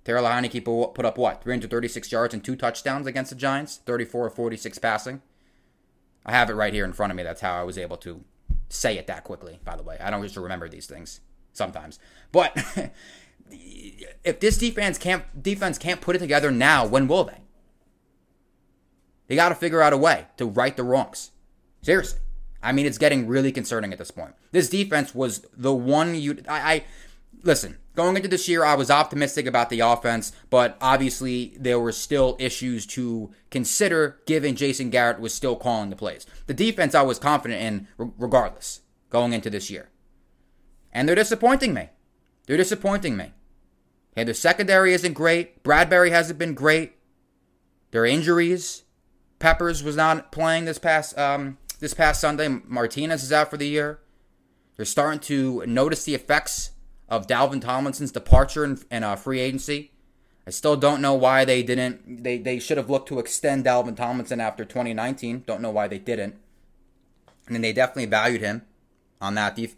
Taylor 0.02 0.28
Heinicke 0.28 0.94
put 0.94 1.06
up 1.06 1.16
what? 1.16 1.44
336 1.44 2.10
yards 2.10 2.34
and 2.34 2.42
two 2.42 2.56
touchdowns 2.56 3.06
against 3.06 3.30
the 3.30 3.36
Giants, 3.36 3.76
34 3.86 4.26
or 4.26 4.30
46 4.30 4.78
passing. 4.78 5.22
I 6.24 6.32
have 6.32 6.50
it 6.50 6.54
right 6.54 6.72
here 6.72 6.84
in 6.84 6.92
front 6.92 7.10
of 7.10 7.16
me. 7.16 7.22
That's 7.22 7.40
how 7.40 7.58
I 7.58 7.64
was 7.64 7.78
able 7.78 7.96
to 7.98 8.24
say 8.68 8.98
it 8.98 9.06
that 9.06 9.24
quickly, 9.24 9.58
by 9.64 9.76
the 9.76 9.82
way. 9.82 9.96
I 10.00 10.10
don't 10.10 10.22
just 10.22 10.36
remember 10.36 10.68
these 10.68 10.86
things 10.86 11.20
sometimes. 11.52 11.98
But 12.32 12.56
if 13.50 14.40
this 14.40 14.58
defense 14.58 14.98
can't 14.98 15.42
defense 15.42 15.78
can't 15.78 16.00
put 16.00 16.16
it 16.16 16.20
together 16.20 16.50
now, 16.50 16.86
when 16.86 17.08
will 17.08 17.24
they? 17.24 17.38
They 19.26 19.36
got 19.36 19.50
to 19.50 19.54
figure 19.54 19.80
out 19.80 19.92
a 19.92 19.96
way 19.96 20.26
to 20.38 20.46
right 20.46 20.76
the 20.76 20.82
wrongs. 20.82 21.30
Seriously. 21.82 22.20
I 22.62 22.72
mean, 22.72 22.84
it's 22.84 22.98
getting 22.98 23.26
really 23.26 23.52
concerning 23.52 23.92
at 23.92 23.98
this 23.98 24.10
point. 24.10 24.34
This 24.52 24.68
defense 24.68 25.14
was 25.14 25.46
the 25.56 25.72
one 25.72 26.14
you. 26.14 26.42
I, 26.48 26.72
I 26.72 26.84
listen. 27.42 27.78
Going 27.96 28.16
into 28.16 28.28
this 28.28 28.48
year, 28.48 28.64
I 28.64 28.76
was 28.76 28.90
optimistic 28.90 29.46
about 29.46 29.68
the 29.68 29.80
offense, 29.80 30.32
but 30.48 30.78
obviously 30.80 31.56
there 31.58 31.80
were 31.80 31.92
still 31.92 32.36
issues 32.38 32.86
to 32.86 33.30
consider. 33.50 34.20
Given 34.26 34.56
Jason 34.56 34.90
Garrett 34.90 35.20
was 35.20 35.34
still 35.34 35.56
calling 35.56 35.90
the 35.90 35.96
plays, 35.96 36.24
the 36.46 36.54
defense 36.54 36.94
I 36.94 37.02
was 37.02 37.18
confident 37.18 37.60
in, 37.60 37.88
regardless, 37.98 38.80
going 39.10 39.32
into 39.32 39.50
this 39.50 39.70
year, 39.70 39.90
and 40.92 41.08
they're 41.08 41.16
disappointing 41.16 41.74
me. 41.74 41.90
They're 42.46 42.56
disappointing 42.56 43.16
me. 43.16 43.32
Okay, 44.14 44.24
the 44.24 44.34
secondary 44.34 44.92
isn't 44.94 45.12
great. 45.12 45.62
Bradberry 45.62 46.10
hasn't 46.10 46.38
been 46.38 46.54
great. 46.54 46.94
There 47.90 48.02
are 48.02 48.06
injuries. 48.06 48.84
Peppers 49.40 49.82
was 49.82 49.96
not 49.96 50.32
playing 50.32 50.64
this 50.64 50.78
past 50.78 51.18
um, 51.18 51.58
this 51.80 51.94
past 51.94 52.20
Sunday. 52.20 52.48
Martinez 52.48 53.22
is 53.22 53.32
out 53.32 53.50
for 53.50 53.56
the 53.56 53.68
year. 53.68 54.00
They're 54.76 54.84
starting 54.84 55.20
to 55.20 55.64
notice 55.66 56.04
the 56.04 56.14
effects 56.14 56.70
of 57.10 57.26
Dalvin 57.26 57.60
Tomlinson's 57.60 58.12
departure 58.12 58.64
and, 58.64 58.82
in 58.90 59.02
uh, 59.02 59.16
free 59.16 59.40
agency. 59.40 59.92
I 60.46 60.50
still 60.50 60.76
don't 60.76 61.02
know 61.02 61.14
why 61.14 61.44
they 61.44 61.62
didn't. 61.62 62.22
They 62.24 62.38
they 62.38 62.58
should 62.58 62.76
have 62.76 62.88
looked 62.88 63.08
to 63.08 63.18
extend 63.18 63.64
Dalvin 63.64 63.96
Tomlinson 63.96 64.40
after 64.40 64.64
2019. 64.64 65.44
Don't 65.46 65.60
know 65.60 65.70
why 65.70 65.88
they 65.88 65.98
didn't. 65.98 66.36
And 67.46 67.56
then 67.56 67.62
they 67.62 67.72
definitely 67.72 68.06
valued 68.06 68.40
him 68.40 68.62
on 69.20 69.34
that 69.34 69.56
def- 69.56 69.76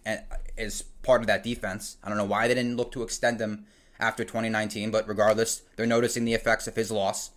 as 0.56 0.82
part 1.02 1.22
of 1.22 1.26
that 1.26 1.42
defense. 1.42 1.96
I 2.02 2.08
don't 2.08 2.18
know 2.18 2.24
why 2.24 2.46
they 2.46 2.54
didn't 2.54 2.76
look 2.76 2.92
to 2.92 3.02
extend 3.02 3.40
him 3.40 3.66
after 3.98 4.24
2019, 4.24 4.90
but 4.90 5.08
regardless, 5.08 5.62
they're 5.76 5.86
noticing 5.86 6.24
the 6.24 6.34
effects 6.34 6.66
of 6.66 6.76
his 6.76 6.90
loss. 6.90 7.30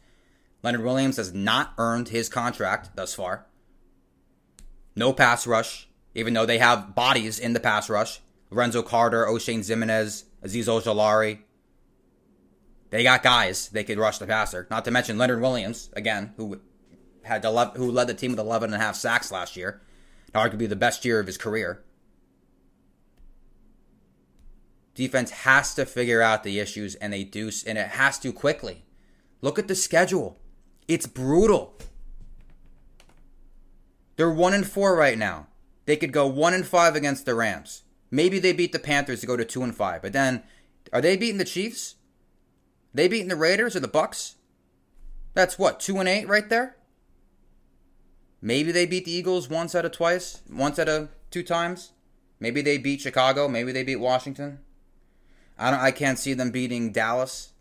Leonard 0.62 0.84
Williams 0.84 1.18
has 1.18 1.34
not 1.34 1.74
earned 1.78 2.10
his 2.10 2.28
contract 2.28 2.96
thus 2.96 3.14
far. 3.14 3.46
No 4.96 5.14
pass 5.14 5.46
rush, 5.46 5.88
even 6.14 6.34
though 6.34 6.46
they 6.46 6.58
have 6.58 6.96
bodies 6.96 7.40
in 7.40 7.54
the 7.54 7.60
pass 7.60 7.90
rush. 7.90 8.20
Lorenzo 8.50 8.82
Carter, 8.82 9.26
Oshane 9.26 9.60
Ximines, 9.60 10.24
Azeez 10.44 10.66
Ojulari. 10.66 11.40
They 12.90 13.04
got 13.04 13.24
guys 13.24 13.70
they 13.70 13.84
could 13.84 13.98
rush 13.98 14.20
the 14.20 14.28
passer. 14.28 14.68
Not 14.70 14.86
to 14.86 14.92
mention 14.92 15.18
Leonard 15.18 15.42
Williams, 15.42 15.90
again, 15.94 16.34
who 16.38 16.62
had 17.24 17.44
11, 17.44 17.76
who 17.76 17.92
led 17.92 18.08
the 18.08 18.14
team 18.14 18.32
with 18.32 18.40
11 18.40 18.74
and 18.74 18.82
a 18.82 18.86
half 18.86 18.96
sacks 18.96 19.32
last 19.32 19.56
year. 19.56 19.82
Arguably 20.34 20.70
the 20.70 20.76
best 20.76 21.06
year 21.06 21.20
of 21.20 21.28
his 21.28 21.38
career. 21.38 21.84
Defense 24.94 25.32
has 25.32 25.74
to 25.76 25.86
figure 25.86 26.22
out 26.22 26.44
the 26.44 26.60
issues, 26.60 26.96
and 26.96 27.12
they 27.12 27.24
do, 27.24 27.52
and 27.68 27.78
it 27.78 27.88
has 27.90 28.18
to 28.20 28.32
quickly. 28.32 28.86
Look 29.42 29.60
at 29.60 29.68
the 29.68 29.76
schedule; 29.76 30.40
it's 30.88 31.06
brutal. 31.06 31.78
They're 34.16 34.32
one 34.32 34.54
and 34.54 34.66
four 34.66 34.96
right 34.96 35.18
now. 35.18 35.48
They 35.86 35.98
could 35.98 36.14
go 36.14 36.28
one 36.28 36.54
and 36.54 36.66
five 36.66 36.96
against 36.96 37.26
the 37.26 37.36
Rams. 37.36 37.84
Maybe 38.12 38.40
they 38.40 38.54
beat 38.54 38.72
the 38.72 38.80
Panthers 38.80 39.22
to 39.22 39.28
go 39.28 39.38
to 39.38 39.46
two 39.46 39.64
and 39.64 39.76
five. 39.76 40.02
But 40.02 40.14
then, 40.14 40.44
are 40.94 41.02
they 41.02 41.18
beating 41.18 41.38
the 41.38 41.46
Chiefs? 41.46 41.96
They 42.94 43.08
beating 43.08 43.28
the 43.28 43.36
Raiders 43.36 43.76
or 43.76 43.80
the 43.80 43.88
Bucs? 43.88 44.36
That's 45.34 45.60
what 45.60 45.80
two 45.80 46.00
and 46.00 46.08
eight 46.08 46.28
right 46.28 46.48
there. 46.50 46.78
Maybe 48.42 48.72
they 48.72 48.86
beat 48.86 49.06
the 49.06 49.12
Eagles 49.12 49.50
once 49.50 49.74
out 49.76 49.86
of 49.86 49.92
twice, 49.92 50.42
once 50.50 50.78
out 50.80 50.88
of 50.88 51.10
two 51.32 51.44
times. 51.44 51.92
Maybe 52.40 52.62
they 52.62 52.78
beat 52.78 53.02
Chicago. 53.02 53.48
Maybe 53.48 53.72
they 53.72 53.84
beat 53.84 53.96
Washington. 53.98 54.60
I 55.58 55.72
don't. 55.72 55.80
I 55.80 55.92
can't 55.92 56.20
see 56.20 56.34
them 56.34 56.52
beating 56.52 56.92
Dallas. 56.92 57.54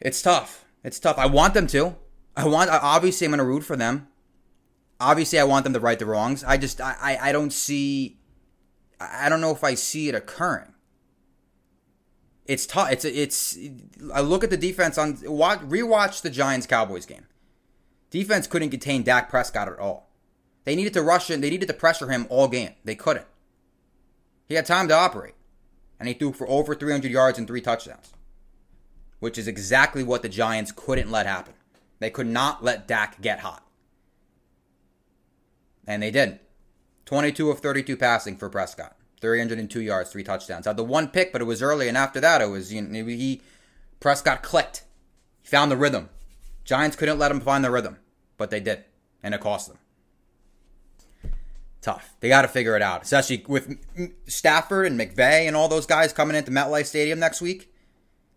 It's 0.00 0.22
tough. 0.22 0.64
It's 0.84 1.00
tough. 1.00 1.18
I 1.18 1.26
want 1.26 1.54
them 1.54 1.66
to. 1.68 1.96
I 2.36 2.46
want. 2.46 2.70
Obviously, 2.70 3.24
I'm 3.24 3.32
going 3.32 3.38
to 3.38 3.44
root 3.44 3.64
for 3.64 3.76
them. 3.76 4.08
Obviously, 5.00 5.38
I 5.38 5.44
want 5.44 5.64
them 5.64 5.72
to 5.72 5.80
right 5.80 5.98
the 5.98 6.06
wrongs. 6.06 6.44
I 6.44 6.56
just. 6.56 6.80
I. 6.80 6.96
I, 7.00 7.28
I 7.28 7.32
don't 7.32 7.52
see. 7.52 8.17
I 9.00 9.28
don't 9.28 9.40
know 9.40 9.52
if 9.52 9.62
I 9.62 9.74
see 9.74 10.08
it 10.08 10.14
occurring. 10.14 10.74
It's 12.46 12.66
tough. 12.66 12.90
It's. 12.90 13.04
It's. 13.04 13.58
I 14.12 14.20
look 14.20 14.42
at 14.42 14.50
the 14.50 14.56
defense 14.56 14.98
on. 14.98 15.18
Watch. 15.24 15.60
Rewatch 15.60 16.22
the 16.22 16.30
Giants 16.30 16.66
Cowboys 16.66 17.06
game. 17.06 17.26
Defense 18.10 18.46
couldn't 18.46 18.70
contain 18.70 19.02
Dak 19.02 19.28
Prescott 19.28 19.68
at 19.68 19.78
all. 19.78 20.10
They 20.64 20.74
needed 20.74 20.94
to 20.94 21.02
rush 21.02 21.30
him. 21.30 21.40
They 21.40 21.50
needed 21.50 21.68
to 21.68 21.74
pressure 21.74 22.10
him 22.10 22.26
all 22.30 22.48
game. 22.48 22.72
They 22.84 22.94
couldn't. 22.94 23.26
He 24.48 24.54
had 24.54 24.66
time 24.66 24.88
to 24.88 24.94
operate 24.94 25.34
and 25.98 26.08
he 26.08 26.14
threw 26.14 26.32
for 26.32 26.48
over 26.48 26.74
300 26.74 27.10
yards 27.10 27.38
and 27.38 27.46
three 27.46 27.60
touchdowns, 27.60 28.12
which 29.18 29.38
is 29.38 29.48
exactly 29.48 30.02
what 30.02 30.22
the 30.22 30.28
Giants 30.28 30.72
couldn't 30.72 31.10
let 31.10 31.26
happen. 31.26 31.54
They 31.98 32.10
could 32.10 32.26
not 32.26 32.62
let 32.62 32.86
Dak 32.86 33.20
get 33.20 33.40
hot. 33.40 33.64
And 35.86 36.02
they 36.02 36.10
did. 36.10 36.38
22 37.08 37.50
of 37.50 37.60
32 37.60 37.96
passing 37.96 38.36
for 38.36 38.50
Prescott. 38.50 38.94
302 39.22 39.80
yards, 39.80 40.10
three 40.10 40.22
touchdowns. 40.22 40.66
Had 40.66 40.76
the 40.76 40.84
one 40.84 41.08
pick, 41.08 41.32
but 41.32 41.40
it 41.40 41.46
was 41.46 41.62
early, 41.62 41.88
and 41.88 41.96
after 41.96 42.20
that, 42.20 42.42
it 42.42 42.50
was 42.50 42.70
you 42.72 42.82
know, 42.82 43.04
he 43.04 43.40
Prescott 43.98 44.42
clicked. 44.42 44.84
He 45.42 45.48
found 45.48 45.72
the 45.72 45.76
rhythm. 45.76 46.10
Giants 46.64 46.96
couldn't 46.96 47.18
let 47.18 47.30
him 47.30 47.40
find 47.40 47.64
the 47.64 47.70
rhythm, 47.70 47.96
but 48.36 48.50
they 48.50 48.60
did, 48.60 48.84
and 49.22 49.34
it 49.34 49.40
cost 49.40 49.68
them 49.68 49.78
tough. 51.80 52.14
They 52.20 52.28
got 52.28 52.42
to 52.42 52.48
figure 52.48 52.76
it 52.76 52.82
out, 52.82 53.02
especially 53.02 53.42
with 53.48 53.78
Stafford 54.26 54.86
and 54.86 55.00
McVay 55.00 55.46
and 55.46 55.56
all 55.56 55.68
those 55.68 55.86
guys 55.86 56.12
coming 56.12 56.36
into 56.36 56.50
MetLife 56.50 56.84
Stadium 56.84 57.18
next 57.18 57.40
week. 57.40 57.72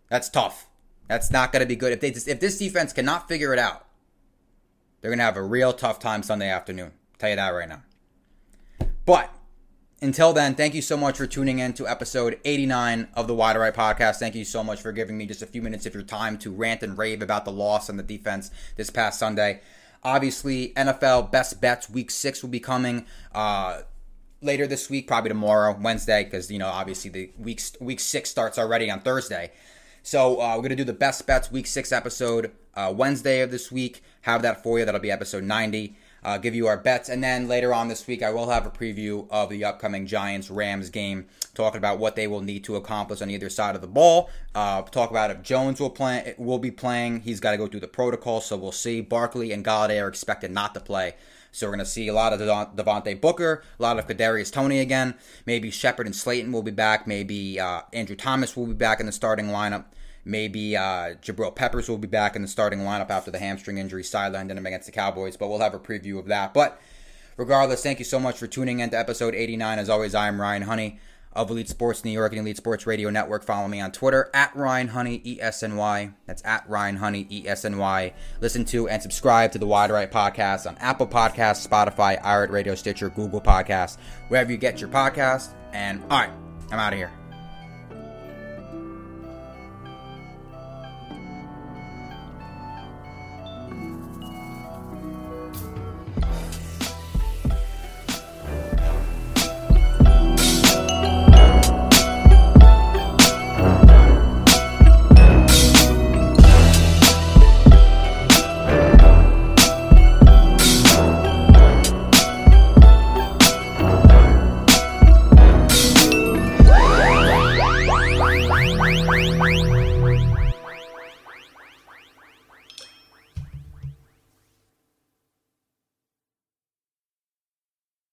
That's 0.09 0.29
tough. 0.29 0.67
That's 1.09 1.29
not 1.29 1.51
going 1.51 1.59
to 1.59 1.65
be 1.65 1.75
good. 1.75 1.91
If 1.91 1.99
they 1.99 2.11
just, 2.11 2.29
if 2.29 2.39
this 2.39 2.57
defense 2.57 2.93
cannot 2.93 3.27
figure 3.27 3.51
it 3.51 3.59
out, 3.59 3.85
they're 5.01 5.11
going 5.11 5.19
to 5.19 5.25
have 5.25 5.35
a 5.35 5.43
real 5.43 5.73
tough 5.73 5.99
time 5.99 6.23
Sunday 6.23 6.49
afternoon. 6.49 6.93
Tell 7.19 7.31
you 7.31 7.35
that 7.35 7.49
right 7.49 7.67
now. 7.67 7.83
But 9.05 9.33
until 10.01 10.33
then, 10.33 10.55
thank 10.55 10.73
you 10.73 10.81
so 10.81 10.97
much 10.97 11.17
for 11.17 11.27
tuning 11.27 11.59
in 11.59 11.73
to 11.73 11.87
episode 11.87 12.39
89 12.45 13.07
of 13.13 13.27
the 13.27 13.33
Wide 13.33 13.57
Right 13.57 13.73
podcast. 13.73 14.17
Thank 14.17 14.35
you 14.35 14.45
so 14.45 14.63
much 14.63 14.81
for 14.81 14.91
giving 14.91 15.17
me 15.17 15.25
just 15.25 15.41
a 15.41 15.47
few 15.47 15.61
minutes 15.61 15.85
of 15.85 15.93
your 15.93 16.03
time 16.03 16.37
to 16.39 16.51
rant 16.51 16.83
and 16.83 16.97
rave 16.97 17.21
about 17.21 17.45
the 17.45 17.51
loss 17.51 17.89
on 17.89 17.97
the 17.97 18.03
defense 18.03 18.51
this 18.77 18.89
past 18.89 19.19
Sunday. 19.19 19.61
Obviously, 20.03 20.73
NFL 20.75 21.31
best 21.31 21.61
bets 21.61 21.89
week 21.89 22.09
six 22.09 22.41
will 22.41 22.49
be 22.49 22.59
coming 22.59 23.05
uh, 23.33 23.81
later 24.41 24.65
this 24.65 24.89
week, 24.89 25.07
probably 25.07 25.29
tomorrow, 25.29 25.77
Wednesday, 25.79 26.23
because 26.23 26.49
you 26.51 26.57
know 26.57 26.67
obviously 26.67 27.11
the 27.11 27.31
week 27.37 27.61
week 27.79 27.99
six 27.99 28.29
starts 28.29 28.57
already 28.57 28.89
on 28.89 29.01
Thursday. 29.01 29.51
So 30.01 30.41
uh, 30.41 30.55
we're 30.55 30.63
gonna 30.63 30.75
do 30.75 30.83
the 30.83 30.93
best 30.93 31.27
bets 31.27 31.51
week 31.51 31.67
six 31.67 31.91
episode 31.91 32.51
uh, 32.73 32.91
Wednesday 32.95 33.41
of 33.41 33.51
this 33.51 33.71
week. 33.71 34.03
Have 34.21 34.41
that 34.41 34.63
for 34.63 34.79
you. 34.79 34.85
That'll 34.85 35.01
be 35.01 35.11
episode 35.11 35.43
90. 35.43 35.95
Uh, 36.23 36.37
give 36.37 36.53
you 36.53 36.67
our 36.67 36.77
bets, 36.77 37.09
and 37.09 37.23
then 37.23 37.47
later 37.47 37.73
on 37.73 37.87
this 37.87 38.05
week, 38.05 38.21
I 38.21 38.29
will 38.29 38.49
have 38.49 38.65
a 38.65 38.69
preview 38.69 39.27
of 39.31 39.49
the 39.49 39.65
upcoming 39.65 40.05
Giants 40.05 40.51
Rams 40.51 40.91
game, 40.91 41.25
talking 41.55 41.79
about 41.79 41.97
what 41.97 42.15
they 42.15 42.27
will 42.27 42.41
need 42.41 42.63
to 42.65 42.75
accomplish 42.75 43.21
on 43.21 43.31
either 43.31 43.49
side 43.49 43.73
of 43.73 43.81
the 43.81 43.87
ball. 43.87 44.29
Uh, 44.53 44.83
talk 44.83 45.09
about 45.09 45.31
if 45.31 45.41
Jones 45.41 45.79
will 45.79 45.89
play, 45.89 46.35
will 46.37 46.59
be 46.59 46.69
playing. 46.69 47.21
He's 47.21 47.39
got 47.39 47.51
to 47.51 47.57
go 47.57 47.65
through 47.65 47.79
the 47.79 47.87
protocol, 47.87 48.39
so 48.39 48.55
we'll 48.55 48.71
see. 48.71 49.01
Barkley 49.01 49.51
and 49.51 49.65
Golladay 49.65 50.01
are 50.01 50.07
expected 50.07 50.51
not 50.51 50.75
to 50.75 50.79
play. 50.79 51.15
So 51.51 51.67
we're 51.67 51.75
going 51.75 51.85
to 51.85 51.91
see 51.91 52.07
a 52.07 52.13
lot 52.13 52.33
of 52.33 52.39
Devontae 52.39 53.19
Booker, 53.19 53.63
a 53.77 53.81
lot 53.81 53.99
of 53.99 54.07
Kadarius 54.07 54.53
Toney 54.53 54.79
again. 54.79 55.15
Maybe 55.45 55.69
Shepard 55.69 56.05
and 56.05 56.15
Slayton 56.15 56.51
will 56.51 56.63
be 56.63 56.71
back. 56.71 57.07
Maybe 57.07 57.59
uh, 57.59 57.81
Andrew 57.91 58.15
Thomas 58.15 58.55
will 58.55 58.67
be 58.67 58.73
back 58.73 58.99
in 58.99 59.05
the 59.05 59.11
starting 59.11 59.47
lineup. 59.47 59.85
Maybe 60.23 60.77
uh, 60.77 61.15
Jabril 61.21 61.55
Peppers 61.55 61.89
will 61.89 61.97
be 61.97 62.07
back 62.07 62.35
in 62.35 62.41
the 62.41 62.47
starting 62.47 62.79
lineup 62.79 63.09
after 63.09 63.31
the 63.31 63.39
hamstring 63.39 63.77
injury 63.77 64.03
sidelined 64.03 64.51
him 64.51 64.65
against 64.65 64.85
the 64.85 64.91
Cowboys, 64.91 65.37
but 65.37 65.47
we'll 65.47 65.59
have 65.59 65.73
a 65.73 65.79
preview 65.79 66.19
of 66.19 66.27
that. 66.27 66.53
But 66.53 66.79
regardless, 67.37 67.81
thank 67.83 67.99
you 67.99 68.05
so 68.05 68.19
much 68.19 68.37
for 68.37 68.47
tuning 68.47 68.79
in 68.79 68.89
to 68.91 68.99
episode 68.99 69.33
89. 69.33 69.79
As 69.79 69.89
always, 69.89 70.13
I 70.13 70.27
am 70.27 70.39
Ryan 70.39 70.63
Honey 70.63 70.99
of 71.33 71.49
Elite 71.49 71.69
Sports 71.69 72.03
New 72.03 72.11
York 72.11 72.33
and 72.33 72.41
Elite 72.41 72.57
Sports 72.57 72.85
Radio 72.85 73.09
Network. 73.09 73.43
Follow 73.43 73.67
me 73.67 73.79
on 73.79 73.91
Twitter 73.91 74.29
at 74.33 74.55
Ryan 74.55 74.89
Honey 74.89 75.21
E 75.23 75.39
S 75.41 75.63
N 75.63 75.75
Y. 75.75 76.11
That's 76.25 76.43
at 76.45 76.69
Ryan 76.69 76.97
Honey 76.97 77.27
E 77.29 77.47
S 77.47 77.65
N 77.65 77.77
Y. 77.77 78.13
Listen 78.41 78.65
to 78.65 78.89
and 78.89 79.01
subscribe 79.01 79.51
to 79.53 79.59
the 79.59 79.67
Wide 79.67 79.91
Right 79.91 80.11
Podcast 80.11 80.67
on 80.67 80.77
Apple 80.77 81.07
Podcasts, 81.07 81.67
Spotify, 81.67 82.21
iHeartRadio, 82.21 82.77
Stitcher, 82.77 83.09
Google 83.09 83.41
Podcasts, 83.41 83.97
wherever 84.27 84.51
you 84.51 84.57
get 84.57 84.81
your 84.81 84.89
podcast. 84.89 85.53
And 85.73 86.01
all 86.03 86.19
right, 86.19 86.31
I'm 86.71 86.79
out 86.79 86.93
of 86.93 86.99
here. 86.99 87.20